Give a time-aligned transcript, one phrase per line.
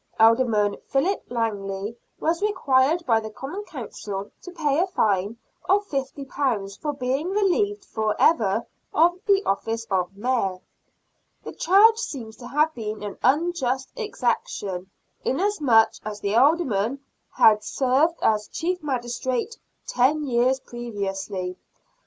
[0.13, 4.79] In February, 1592, Alderman Philip Langley was re quired by the Common Council to pay
[4.79, 5.37] a fine
[5.69, 10.57] of £50 for being relieved for ever of the office of Mayor.
[11.43, 14.89] The charge seems to have been an unjust exaction,
[15.23, 17.03] inasmuch as the Alderman
[17.37, 19.55] had served as chief magistrate
[19.85, 21.57] ten years previously.